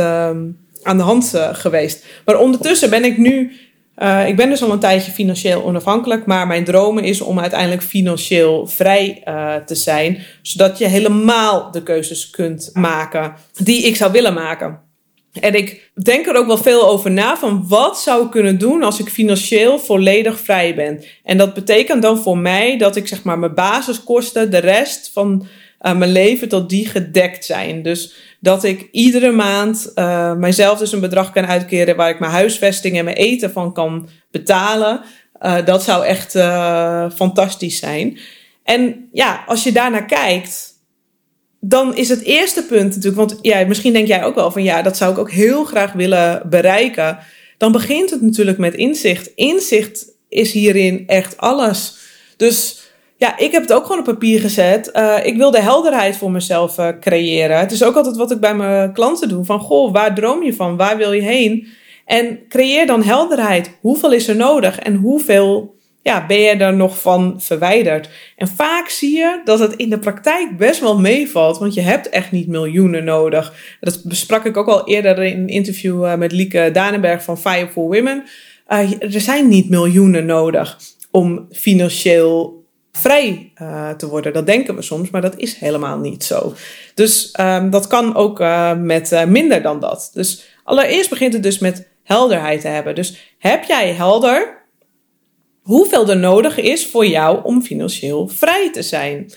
aan 0.83 0.97
de 0.97 1.03
hand 1.03 1.33
geweest. 1.51 2.05
Maar 2.25 2.39
ondertussen 2.39 2.89
ben 2.89 3.03
ik 3.03 3.17
nu 3.17 3.51
uh, 3.97 4.27
ik 4.27 4.35
ben 4.35 4.49
dus 4.49 4.63
al 4.63 4.71
een 4.71 4.79
tijdje 4.79 5.11
financieel 5.11 5.63
onafhankelijk, 5.63 6.25
maar 6.25 6.47
mijn 6.47 6.63
droom 6.63 6.97
is 6.97 7.21
om 7.21 7.39
uiteindelijk 7.39 7.83
financieel 7.83 8.67
vrij 8.67 9.21
uh, 9.27 9.55
te 9.55 9.75
zijn, 9.75 10.23
zodat 10.41 10.77
je 10.77 10.85
helemaal 10.85 11.71
de 11.71 11.83
keuzes 11.83 12.29
kunt 12.29 12.69
maken 12.73 13.33
die 13.53 13.83
ik 13.83 13.95
zou 13.95 14.11
willen 14.11 14.33
maken. 14.33 14.83
En 15.39 15.53
ik 15.53 15.91
denk 16.03 16.27
er 16.27 16.35
ook 16.35 16.47
wel 16.47 16.57
veel 16.57 16.87
over 16.87 17.11
na 17.11 17.37
van 17.37 17.65
wat 17.67 17.99
zou 17.99 18.25
ik 18.25 18.31
kunnen 18.31 18.57
doen 18.57 18.83
als 18.83 18.99
ik 18.99 19.09
financieel 19.09 19.79
volledig 19.79 20.39
vrij 20.39 20.75
ben. 20.75 21.03
En 21.23 21.37
dat 21.37 21.53
betekent 21.53 22.01
dan 22.01 22.17
voor 22.17 22.37
mij 22.37 22.77
dat 22.77 22.95
ik 22.95 23.07
zeg 23.07 23.23
maar 23.23 23.39
mijn 23.39 23.53
basiskosten, 23.53 24.51
de 24.51 24.57
rest 24.57 25.09
van 25.13 25.47
uh, 25.81 25.97
mijn 25.97 26.11
leven, 26.11 26.49
tot 26.49 26.69
die 26.69 26.87
gedekt 26.87 27.45
zijn. 27.45 27.81
Dus 27.81 28.13
dat 28.39 28.63
ik 28.63 28.87
iedere 28.91 29.31
maand 29.31 29.91
uh, 29.95 30.33
mijzelf 30.33 30.79
dus 30.79 30.91
een 30.91 30.99
bedrag 30.99 31.31
kan 31.31 31.45
uitkeren 31.45 31.95
waar 31.95 32.09
ik 32.09 32.19
mijn 32.19 32.31
huisvesting 32.31 32.97
en 32.97 33.05
mijn 33.05 33.17
eten 33.17 33.51
van 33.51 33.73
kan 33.73 34.09
betalen. 34.31 35.01
Uh, 35.41 35.65
dat 35.65 35.83
zou 35.83 36.05
echt 36.05 36.31
fantastisch 37.15 37.77
zijn. 37.77 38.17
En 38.63 39.09
ja, 39.11 39.43
als 39.47 39.63
je 39.63 39.71
daarnaar 39.71 40.05
kijkt, 40.05 40.73
dan 41.59 41.95
is 41.95 42.09
het 42.09 42.21
eerste 42.21 42.63
punt 42.63 42.95
natuurlijk, 42.95 43.15
want 43.15 43.39
ja, 43.41 43.65
misschien 43.65 43.93
denk 43.93 44.07
jij 44.07 44.23
ook 44.23 44.35
wel 44.35 44.51
van 44.51 44.63
ja, 44.63 44.81
dat 44.81 44.97
zou 44.97 45.11
ik 45.11 45.17
ook 45.17 45.31
heel 45.31 45.63
graag 45.63 45.93
willen 45.93 46.49
bereiken. 46.49 47.17
Dan 47.57 47.71
begint 47.71 48.09
het 48.09 48.21
natuurlijk 48.21 48.57
met 48.57 48.73
inzicht. 48.73 49.31
Inzicht 49.35 50.05
is 50.29 50.51
hierin 50.51 51.03
echt 51.07 51.37
alles. 51.37 51.97
Dus 52.37 52.84
ja, 53.17 53.37
ik 53.37 53.51
heb 53.51 53.61
het 53.61 53.73
ook 53.73 53.85
gewoon 53.85 53.99
op 53.99 54.05
papier 54.05 54.39
gezet. 54.39 54.89
Uh, 54.93 55.25
ik 55.25 55.37
wil 55.37 55.51
de 55.51 55.61
helderheid 55.61 56.17
voor 56.17 56.31
mezelf 56.31 56.77
uh, 56.77 56.87
creëren. 56.99 57.59
Het 57.59 57.71
is 57.71 57.83
ook 57.83 57.95
altijd 57.95 58.15
wat 58.15 58.31
ik 58.31 58.39
bij 58.39 58.55
mijn 58.55 58.93
klanten 58.93 59.29
doe. 59.29 59.45
Van, 59.45 59.59
goh, 59.59 59.93
waar 59.93 60.15
droom 60.15 60.43
je 60.43 60.53
van? 60.53 60.77
Waar 60.77 60.97
wil 60.97 61.11
je 61.11 61.21
heen? 61.21 61.67
En 62.05 62.39
creëer 62.49 62.85
dan 62.85 63.03
helderheid. 63.03 63.77
Hoeveel 63.81 64.13
is 64.13 64.27
er 64.27 64.35
nodig? 64.35 64.79
En 64.79 64.95
hoeveel 64.95 65.75
ja, 66.01 66.25
ben 66.25 66.39
je 66.39 66.49
er 66.49 66.73
nog 66.73 67.01
van 67.01 67.41
verwijderd? 67.41 68.09
En 68.35 68.47
vaak 68.47 68.89
zie 68.89 69.17
je 69.17 69.41
dat 69.43 69.59
het 69.59 69.75
in 69.75 69.89
de 69.89 69.99
praktijk 69.99 70.57
best 70.57 70.79
wel 70.79 70.99
meevalt. 70.99 71.57
Want 71.57 71.73
je 71.73 71.81
hebt 71.81 72.09
echt 72.09 72.31
niet 72.31 72.47
miljoenen 72.47 73.03
nodig. 73.03 73.77
Dat 73.79 74.01
besprak 74.03 74.45
ik 74.45 74.57
ook 74.57 74.67
al 74.67 74.87
eerder 74.87 75.23
in 75.23 75.39
een 75.39 75.47
interview 75.47 76.03
uh, 76.03 76.15
met 76.15 76.31
Lieke 76.31 76.69
Danenberg 76.73 77.23
van 77.23 77.37
Fire 77.37 77.67
for 77.67 77.83
Women. 77.83 78.23
er 78.99 79.21
zijn 79.21 79.47
niet 79.47 79.69
miljoenen 79.69 80.25
nodig 80.25 80.79
om 81.11 81.47
financieel 81.51 82.54
vrij 82.95 83.51
uh, 83.61 83.89
te 83.89 84.07
worden. 84.07 84.33
Dat 84.33 84.45
denken 84.45 84.75
we 84.75 84.81
soms, 84.81 85.09
maar 85.09 85.21
dat 85.21 85.37
is 85.37 85.55
helemaal 85.55 85.97
niet 85.97 86.23
zo. 86.23 86.53
Dus 86.93 87.35
um, 87.39 87.69
dat 87.69 87.87
kan 87.87 88.15
ook 88.15 88.39
uh, 88.39 88.77
met 88.77 89.11
uh, 89.11 89.23
minder 89.23 89.61
dan 89.61 89.79
dat. 89.79 90.09
Dus 90.13 90.45
allereerst 90.63 91.09
begint 91.09 91.33
het 91.33 91.43
dus 91.43 91.59
met 91.59 91.87
helderheid 92.03 92.61
te 92.61 92.67
hebben. 92.67 92.95
Dus 92.95 93.35
heb 93.39 93.63
jij 93.63 93.93
helder 93.93 94.63
hoeveel 95.61 96.09
er 96.09 96.17
nodig 96.17 96.57
is 96.57 96.87
voor 96.87 97.05
jou 97.05 97.43
om 97.43 97.61
financieel 97.61 98.27
vrij 98.27 98.71
te 98.71 98.81
zijn? 98.81 99.33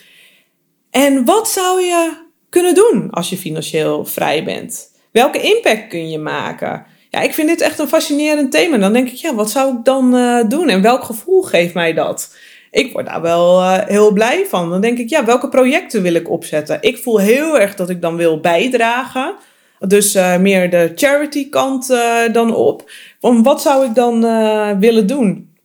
En 0.90 1.24
wat 1.24 1.48
zou 1.48 1.80
je 1.80 2.26
kunnen 2.48 2.74
doen 2.74 3.10
als 3.10 3.30
je 3.30 3.36
financieel 3.36 4.04
vrij 4.04 4.44
bent? 4.44 4.90
Welke 5.12 5.40
impact 5.40 5.88
kun 5.88 6.10
je 6.10 6.18
maken? 6.18 6.86
Ja, 7.10 7.20
ik 7.20 7.34
vind 7.34 7.48
dit 7.48 7.60
echt 7.60 7.78
een 7.78 7.88
fascinerend 7.88 8.52
thema. 8.52 8.78
Dan 8.78 8.92
denk 8.92 9.08
ik, 9.08 9.14
ja, 9.14 9.34
wat 9.34 9.50
zou 9.50 9.76
ik 9.76 9.84
dan 9.84 10.10
doen 10.48 10.68
en 10.68 10.82
welk 10.82 11.04
gevoel 11.04 11.42
geeft 11.42 11.74
mij 11.74 11.94
dat? 11.94 12.30
Ik 12.70 12.92
word 12.92 13.06
daar 13.06 13.20
wel 13.20 13.60
uh, 13.60 13.78
heel 13.86 14.12
blij 14.12 14.46
van. 14.48 14.70
Dan 14.70 14.80
denk 14.80 14.98
ik, 14.98 15.08
ja, 15.08 15.24
welke 15.24 15.48
projecten 15.48 16.02
wil 16.02 16.14
ik 16.14 16.30
opzetten? 16.30 16.78
Ik 16.80 16.98
voel 16.98 17.18
heel 17.18 17.58
erg 17.58 17.74
dat 17.74 17.90
ik 17.90 18.02
dan 18.02 18.16
wil 18.16 18.40
bijdragen. 18.40 19.34
Dus 19.78 20.16
uh, 20.16 20.36
meer 20.36 20.70
de 20.70 20.92
charity 20.94 21.48
kant 21.48 21.90
uh, 21.90 22.32
dan 22.32 22.54
op. 22.54 22.90
Om 23.20 23.42
wat 23.42 23.62
zou 23.62 23.86
ik 23.86 23.94
dan 23.94 24.20
willen 24.80 25.06
doen? 25.06 25.56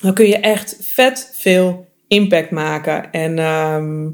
Dan 0.00 0.14
kun 0.14 0.26
je 0.26 0.38
echt 0.38 0.76
vet 0.80 1.32
veel 1.34 1.86
impact 2.08 2.50
maken. 2.50 3.12
En 3.12 3.38
um, 3.38 4.12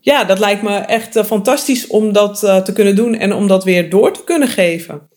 ja, 0.00 0.24
dat 0.24 0.38
lijkt 0.38 0.62
me 0.62 0.76
echt 0.76 1.18
fantastisch 1.26 1.86
om 1.86 2.12
dat 2.12 2.38
te 2.38 2.72
kunnen 2.74 2.96
doen 2.96 3.14
en 3.14 3.32
om 3.32 3.46
dat 3.46 3.64
weer 3.64 3.90
door 3.90 4.12
te 4.12 4.24
kunnen 4.24 4.48
geven. 4.48 5.08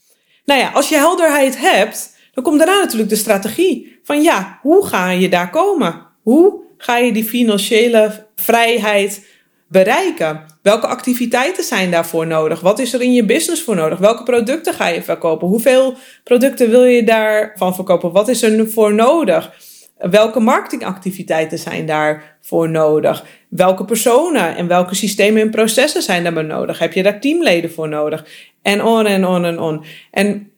Nou 0.45 0.59
ja, 0.59 0.71
als 0.71 0.89
je 0.89 0.95
helderheid 0.95 1.59
hebt, 1.59 2.17
dan 2.33 2.43
komt 2.43 2.57
daarna 2.57 2.79
natuurlijk 2.79 3.09
de 3.09 3.15
strategie. 3.15 4.00
Van 4.03 4.21
ja, 4.21 4.59
hoe 4.62 4.85
ga 4.85 5.09
je 5.09 5.29
daar 5.29 5.50
komen? 5.50 6.05
Hoe 6.25 6.62
ga 6.77 6.98
je 6.98 7.13
die 7.13 7.24
financiële 7.24 8.25
vrijheid 8.36 9.25
bereiken? 9.67 10.46
Welke 10.62 10.88
activiteiten 10.88 11.63
zijn 11.63 11.91
daarvoor 11.91 12.27
nodig? 12.27 12.60
Wat 12.60 12.79
is 12.79 12.94
er 12.94 13.01
in 13.01 13.13
je 13.13 13.25
business 13.25 13.62
voor 13.62 13.75
nodig? 13.75 14.00
Welke 14.00 14.24
producten 14.24 14.74
ga 14.74 14.88
je 14.88 15.01
verkopen? 15.03 15.48
Hoeveel 15.48 15.94
producten 16.24 16.70
wil 16.70 16.84
je 16.84 17.03
daarvan 17.03 17.75
verkopen? 17.75 18.12
Wat 18.12 18.27
is 18.27 18.41
er 18.41 18.70
voor 18.70 18.94
nodig? 18.94 19.53
Welke 19.98 20.39
marketingactiviteiten 20.39 21.58
zijn 21.58 21.86
daarvoor 21.86 22.70
nodig? 22.70 23.25
Welke 23.50 23.86
personen 23.86 24.55
en 24.55 24.67
welke 24.67 24.96
systemen 24.96 25.41
en 25.41 25.50
processen 25.50 26.01
zijn 26.01 26.24
daarbij 26.24 26.44
nodig? 26.44 26.79
Heb 26.79 26.94
je 26.94 27.03
daar 27.03 27.20
teamleden 27.20 27.72
voor 27.72 27.89
nodig? 27.89 28.25
En 28.62 28.84
on 28.84 29.05
en 29.05 29.25
on 29.25 29.46
en 29.46 29.60
on. 29.60 29.86
En 30.12 30.51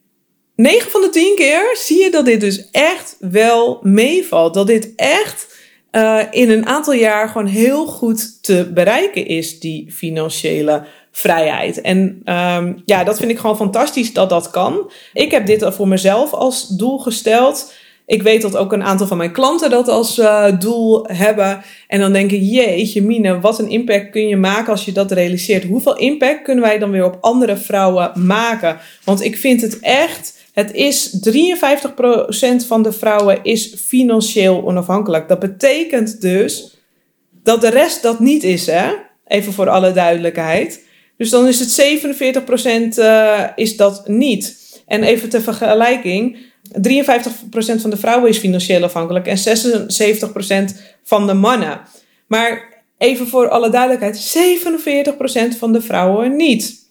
9 0.56 0.90
van 0.90 1.00
de 1.00 1.08
10 1.08 1.34
keer 1.36 1.70
zie 1.74 2.02
je 2.02 2.10
dat 2.10 2.24
dit 2.24 2.40
dus 2.40 2.70
echt 2.70 3.16
wel 3.20 3.80
meevalt. 3.82 4.54
Dat 4.54 4.66
dit 4.66 4.92
echt 4.96 5.56
uh, 5.92 6.20
in 6.30 6.50
een 6.50 6.66
aantal 6.66 6.94
jaar 6.94 7.28
gewoon 7.28 7.46
heel 7.46 7.86
goed 7.86 8.42
te 8.42 8.70
bereiken 8.74 9.26
is, 9.26 9.60
die 9.60 9.92
financiële 9.92 10.84
vrijheid. 11.10 11.80
En 11.80 12.22
um, 12.24 12.82
ja, 12.84 13.04
dat 13.04 13.18
vind 13.18 13.30
ik 13.30 13.38
gewoon 13.38 13.56
fantastisch 13.56 14.12
dat 14.12 14.28
dat 14.28 14.50
kan. 14.50 14.90
Ik 15.12 15.30
heb 15.30 15.46
dit 15.46 15.66
voor 15.68 15.88
mezelf 15.88 16.32
als 16.32 16.68
doel 16.68 16.98
gesteld. 16.98 17.72
Ik 18.06 18.22
weet 18.22 18.42
dat 18.42 18.56
ook 18.56 18.72
een 18.72 18.82
aantal 18.82 19.06
van 19.06 19.16
mijn 19.16 19.32
klanten 19.32 19.70
dat 19.70 19.88
als 19.88 20.18
uh, 20.18 20.46
doel 20.58 21.04
hebben. 21.06 21.62
En 21.88 22.00
dan 22.00 22.12
denk 22.12 22.30
ik, 22.30 22.40
jeetje 22.42 23.02
mine, 23.02 23.40
wat 23.40 23.58
een 23.58 23.68
impact 23.68 24.10
kun 24.10 24.28
je 24.28 24.36
maken 24.36 24.70
als 24.70 24.84
je 24.84 24.92
dat 24.92 25.12
realiseert. 25.12 25.64
Hoeveel 25.64 25.96
impact 25.96 26.42
kunnen 26.42 26.64
wij 26.64 26.78
dan 26.78 26.90
weer 26.90 27.04
op 27.04 27.18
andere 27.20 27.56
vrouwen 27.56 28.12
maken? 28.14 28.78
Want 29.04 29.22
ik 29.22 29.36
vind 29.36 29.60
het 29.60 29.78
echt 29.80 30.37
het 30.58 30.72
is 30.72 31.16
53% 31.30 32.66
van 32.66 32.82
de 32.82 32.92
vrouwen 32.92 33.38
is 33.42 33.74
financieel 33.86 34.66
onafhankelijk. 34.66 35.28
Dat 35.28 35.38
betekent 35.38 36.20
dus 36.20 36.78
dat 37.42 37.60
de 37.60 37.68
rest 37.68 38.02
dat 38.02 38.20
niet 38.20 38.42
is, 38.42 38.66
hè? 38.66 38.92
Even 39.26 39.52
voor 39.52 39.68
alle 39.68 39.92
duidelijkheid. 39.92 40.84
Dus 41.16 41.30
dan 41.30 41.46
is 41.46 41.58
het 41.60 42.00
47% 42.94 42.98
uh, 42.98 43.44
is 43.54 43.76
dat 43.76 44.08
niet. 44.08 44.56
En 44.86 45.02
even 45.02 45.28
ter 45.28 45.42
vergelijking, 45.42 46.36
53% 46.36 46.40
van 47.80 47.90
de 47.90 47.96
vrouwen 47.96 48.28
is 48.28 48.38
financieel 48.38 48.84
afhankelijk 48.84 49.26
en 49.26 49.38
76% 50.74 50.80
van 51.02 51.26
de 51.26 51.34
mannen. 51.34 51.80
Maar 52.26 52.82
even 52.98 53.28
voor 53.28 53.48
alle 53.48 53.70
duidelijkheid, 53.70 54.36
47% 55.54 55.58
van 55.58 55.72
de 55.72 55.80
vrouwen 55.80 56.36
niet. 56.36 56.87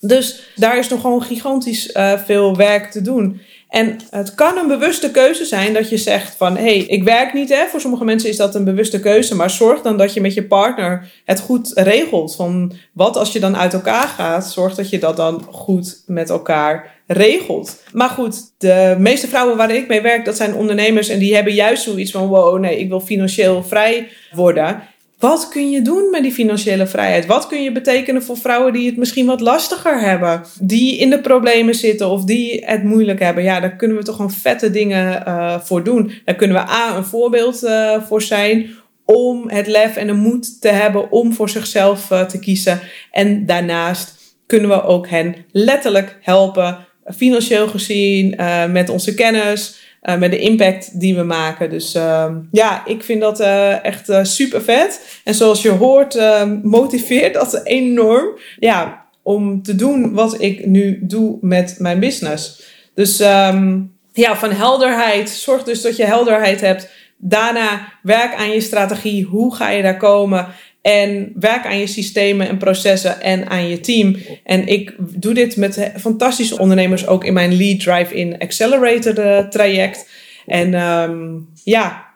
Dus 0.00 0.52
daar 0.56 0.78
is 0.78 0.88
nog 0.88 1.00
gewoon 1.00 1.22
gigantisch 1.22 1.94
uh, 1.94 2.12
veel 2.18 2.56
werk 2.56 2.90
te 2.90 3.02
doen. 3.02 3.40
En 3.68 3.96
het 4.10 4.34
kan 4.34 4.58
een 4.58 4.68
bewuste 4.68 5.10
keuze 5.10 5.44
zijn 5.44 5.72
dat 5.72 5.88
je 5.88 5.96
zegt 5.96 6.36
van 6.36 6.56
hé, 6.56 6.62
hey, 6.62 6.76
ik 6.76 7.04
werk 7.04 7.32
niet 7.32 7.48
hè. 7.48 7.66
Voor 7.66 7.80
sommige 7.80 8.04
mensen 8.04 8.28
is 8.28 8.36
dat 8.36 8.54
een 8.54 8.64
bewuste 8.64 9.00
keuze, 9.00 9.34
maar 9.34 9.50
zorg 9.50 9.82
dan 9.82 9.96
dat 9.96 10.14
je 10.14 10.20
met 10.20 10.34
je 10.34 10.44
partner 10.44 11.10
het 11.24 11.40
goed 11.40 11.70
regelt. 11.74 12.34
Van 12.34 12.72
wat 12.92 13.16
als 13.16 13.32
je 13.32 13.40
dan 13.40 13.56
uit 13.56 13.74
elkaar 13.74 14.08
gaat, 14.08 14.52
zorg 14.52 14.74
dat 14.74 14.90
je 14.90 14.98
dat 14.98 15.16
dan 15.16 15.46
goed 15.50 16.02
met 16.06 16.30
elkaar 16.30 16.96
regelt. 17.06 17.82
Maar 17.92 18.08
goed, 18.08 18.36
de 18.58 18.96
meeste 18.98 19.28
vrouwen 19.28 19.56
waar 19.56 19.70
ik 19.70 19.88
mee 19.88 20.00
werk, 20.00 20.24
dat 20.24 20.36
zijn 20.36 20.54
ondernemers 20.54 21.08
en 21.08 21.18
die 21.18 21.34
hebben 21.34 21.54
juist 21.54 21.82
zoiets 21.82 22.10
van 22.10 22.26
wow, 22.26 22.58
nee, 22.58 22.78
ik 22.78 22.88
wil 22.88 23.00
financieel 23.00 23.62
vrij 23.62 24.08
worden. 24.32 24.82
Wat 25.18 25.48
kun 25.48 25.70
je 25.70 25.82
doen 25.82 26.10
met 26.10 26.22
die 26.22 26.32
financiële 26.32 26.86
vrijheid? 26.86 27.26
Wat 27.26 27.46
kun 27.46 27.62
je 27.62 27.72
betekenen 27.72 28.22
voor 28.22 28.36
vrouwen 28.36 28.72
die 28.72 28.86
het 28.86 28.96
misschien 28.96 29.26
wat 29.26 29.40
lastiger 29.40 30.00
hebben? 30.00 30.42
Die 30.60 30.98
in 30.98 31.10
de 31.10 31.20
problemen 31.20 31.74
zitten 31.74 32.08
of 32.08 32.24
die 32.24 32.64
het 32.64 32.82
moeilijk 32.82 33.18
hebben? 33.18 33.42
Ja, 33.42 33.60
daar 33.60 33.76
kunnen 33.76 33.96
we 33.96 34.02
toch 34.02 34.16
gewoon 34.16 34.30
vette 34.30 34.70
dingen 34.70 35.22
uh, 35.26 35.60
voor 35.60 35.84
doen. 35.84 36.12
Daar 36.24 36.34
kunnen 36.34 36.56
we 36.56 36.70
A, 36.70 36.96
een 36.96 37.04
voorbeeld 37.04 37.64
uh, 37.64 38.02
voor 38.02 38.22
zijn 38.22 38.70
om 39.04 39.50
het 39.50 39.66
lef 39.66 39.96
en 39.96 40.06
de 40.06 40.12
moed 40.12 40.60
te 40.60 40.68
hebben 40.68 41.10
om 41.10 41.32
voor 41.32 41.48
zichzelf 41.48 42.10
uh, 42.10 42.22
te 42.22 42.38
kiezen. 42.38 42.80
En 43.10 43.46
daarnaast 43.46 44.14
kunnen 44.46 44.68
we 44.68 44.82
ook 44.82 45.08
hen 45.08 45.34
letterlijk 45.52 46.18
helpen, 46.20 46.78
financieel 47.16 47.68
gezien, 47.68 48.40
met 48.70 48.88
onze 48.88 49.14
kennis. 49.14 49.87
Uh, 50.02 50.16
met 50.16 50.30
de 50.30 50.38
impact 50.38 51.00
die 51.00 51.16
we 51.16 51.22
maken. 51.22 51.70
Dus 51.70 51.94
uh, 51.94 52.26
ja, 52.52 52.86
ik 52.86 53.02
vind 53.02 53.20
dat 53.20 53.40
uh, 53.40 53.84
echt 53.84 54.10
super 54.22 54.62
vet. 54.62 55.20
En 55.24 55.34
zoals 55.34 55.62
je 55.62 55.70
hoort, 55.70 56.14
ehm, 56.14 56.58
motiveert 56.62 57.34
dat 57.34 57.60
enorm. 57.64 58.38
Ja, 58.58 59.06
om 59.22 59.62
te 59.62 59.74
doen 59.74 60.14
wat 60.14 60.40
ik 60.40 60.66
nu 60.66 60.98
doe 61.02 61.38
met 61.40 61.76
mijn 61.78 62.00
business. 62.00 62.62
Dus 62.94 63.20
um, 63.20 63.92
ja, 64.12 64.36
van 64.36 64.50
helderheid. 64.50 65.30
Zorg 65.30 65.62
dus 65.62 65.82
dat 65.82 65.96
je 65.96 66.04
helderheid 66.04 66.60
hebt. 66.60 66.90
Daarna 67.16 67.92
werk 68.02 68.34
aan 68.34 68.50
je 68.50 68.60
strategie. 68.60 69.24
Hoe 69.24 69.54
ga 69.54 69.70
je 69.70 69.82
daar 69.82 69.96
komen? 69.96 70.46
En 70.88 71.32
werk 71.34 71.66
aan 71.66 71.78
je 71.78 71.86
systemen 71.86 72.48
en 72.48 72.58
processen 72.58 73.20
en 73.20 73.48
aan 73.48 73.68
je 73.68 73.80
team. 73.80 74.16
En 74.44 74.66
ik 74.66 74.94
doe 74.98 75.34
dit 75.34 75.56
met 75.56 75.92
fantastische 75.96 76.58
ondernemers 76.58 77.06
ook 77.06 77.24
in 77.24 77.32
mijn 77.32 77.56
Lead 77.56 77.80
Drive 77.80 78.14
in 78.14 78.38
Accelerator 78.38 79.18
eh, 79.18 79.48
traject. 79.48 80.10
En 80.46 80.74
um, 80.74 81.48
ja, 81.64 82.06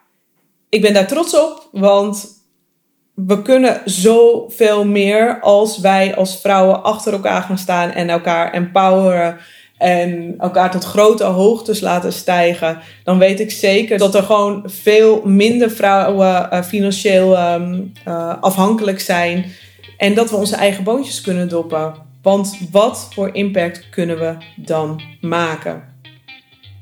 ik 0.69 0.81
ben 0.81 0.93
daar 0.93 1.07
trots 1.07 1.39
op, 1.39 1.69
want 1.71 2.27
we 3.13 3.41
kunnen 3.41 3.81
zoveel 3.85 4.85
meer 4.85 5.39
als 5.39 5.79
wij 5.79 6.15
als 6.15 6.41
vrouwen 6.41 6.83
achter 6.83 7.13
elkaar 7.13 7.41
gaan 7.41 7.57
staan 7.57 7.91
en 7.91 8.09
elkaar 8.09 8.53
empoweren 8.53 9.37
en 9.77 10.35
elkaar 10.37 10.71
tot 10.71 10.83
grote 10.83 11.23
hoogtes 11.23 11.79
laten 11.79 12.13
stijgen, 12.13 12.79
dan 13.03 13.17
weet 13.17 13.39
ik 13.39 13.51
zeker 13.51 13.97
dat 13.97 14.15
er 14.15 14.23
gewoon 14.23 14.63
veel 14.65 15.21
minder 15.25 15.71
vrouwen 15.71 16.49
uh, 16.53 16.63
financieel 16.63 17.39
um, 17.39 17.93
uh, 18.07 18.33
afhankelijk 18.41 18.99
zijn 18.99 19.45
en 19.97 20.13
dat 20.13 20.29
we 20.29 20.35
onze 20.35 20.55
eigen 20.55 20.83
boontjes 20.83 21.21
kunnen 21.21 21.49
doppen. 21.49 21.93
Want 22.21 22.57
wat 22.71 23.07
voor 23.13 23.29
impact 23.33 23.89
kunnen 23.89 24.19
we 24.19 24.35
dan 24.55 25.01
maken? 25.21 25.83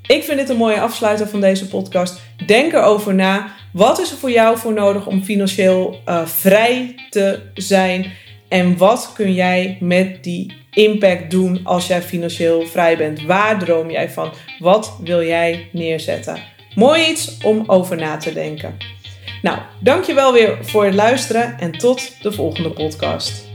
Ik 0.07 0.23
vind 0.23 0.37
dit 0.39 0.49
een 0.49 0.57
mooie 0.57 0.81
afsluiter 0.81 1.27
van 1.27 1.41
deze 1.41 1.67
podcast. 1.67 2.21
Denk 2.45 2.73
erover 2.73 3.13
na. 3.15 3.47
Wat 3.73 3.99
is 3.99 4.11
er 4.11 4.17
voor 4.17 4.31
jou 4.31 4.57
voor 4.57 4.73
nodig 4.73 5.07
om 5.07 5.23
financieel 5.23 5.99
uh, 6.09 6.25
vrij 6.25 6.95
te 7.09 7.39
zijn? 7.53 8.11
En 8.51 8.77
wat 8.77 9.11
kun 9.13 9.33
jij 9.33 9.77
met 9.79 10.23
die 10.23 10.53
impact 10.71 11.31
doen 11.31 11.59
als 11.63 11.87
jij 11.87 12.01
financieel 12.01 12.65
vrij 12.65 12.97
bent? 12.97 13.21
Waar 13.21 13.59
droom 13.59 13.91
jij 13.91 14.09
van? 14.09 14.31
Wat 14.59 14.97
wil 15.03 15.23
jij 15.23 15.67
neerzetten? 15.71 16.37
Mooi 16.75 17.09
iets 17.09 17.37
om 17.43 17.63
over 17.67 17.97
na 17.97 18.17
te 18.17 18.33
denken. 18.33 18.77
Nou, 19.41 19.59
dankjewel 19.79 20.33
weer 20.33 20.57
voor 20.61 20.85
het 20.85 20.93
luisteren 20.93 21.59
en 21.59 21.71
tot 21.71 22.21
de 22.21 22.31
volgende 22.31 22.69
podcast. 22.71 23.50